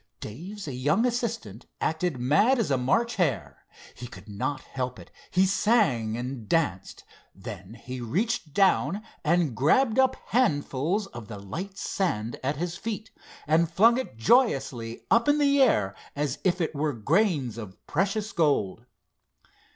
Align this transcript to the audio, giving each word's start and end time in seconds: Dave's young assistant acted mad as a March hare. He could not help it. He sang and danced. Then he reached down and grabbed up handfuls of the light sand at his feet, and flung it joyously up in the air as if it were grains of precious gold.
Dave's 0.19 0.67
young 0.67 1.05
assistant 1.05 1.67
acted 1.79 2.17
mad 2.17 2.57
as 2.57 2.71
a 2.71 2.77
March 2.79 3.17
hare. 3.17 3.67
He 3.93 4.07
could 4.07 4.27
not 4.27 4.61
help 4.61 4.97
it. 4.97 5.11
He 5.29 5.45
sang 5.45 6.17
and 6.17 6.49
danced. 6.49 7.03
Then 7.35 7.75
he 7.75 8.01
reached 8.01 8.51
down 8.51 9.03
and 9.23 9.53
grabbed 9.55 9.99
up 9.99 10.15
handfuls 10.29 11.05
of 11.05 11.27
the 11.27 11.37
light 11.37 11.77
sand 11.77 12.39
at 12.41 12.57
his 12.57 12.77
feet, 12.77 13.11
and 13.45 13.69
flung 13.71 13.99
it 13.99 14.17
joyously 14.17 15.05
up 15.11 15.27
in 15.27 15.37
the 15.37 15.61
air 15.61 15.95
as 16.15 16.39
if 16.43 16.61
it 16.61 16.73
were 16.73 16.93
grains 16.93 17.59
of 17.59 17.85
precious 17.85 18.31
gold. 18.31 18.87